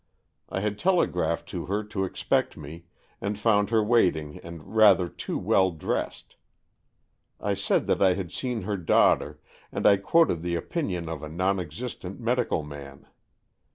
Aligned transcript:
I 0.49 0.61
had 0.61 0.79
telegraphed 0.79 1.47
to 1.49 1.65
her 1.67 1.83
to 1.83 2.05
expect 2.05 2.57
me, 2.57 2.85
and 3.21 3.37
found 3.37 3.69
her 3.69 3.83
waiting 3.83 4.39
and 4.39 4.75
rather 4.75 5.07
too 5.07 5.37
well 5.37 5.69
dressed. 5.69 6.37
I 7.39 7.53
said 7.53 7.85
that 7.85 8.01
I 8.01 8.15
had 8.15 8.31
seen 8.31 8.63
her 8.63 8.77
daughter, 8.77 9.39
and 9.71 9.85
I 9.85 9.97
quoted 9.97 10.41
the 10.41 10.55
opinion 10.55 11.07
of 11.07 11.21
a 11.21 11.29
non 11.29 11.59
existent 11.59 12.19
medical 12.19 12.63
man. 12.63 13.05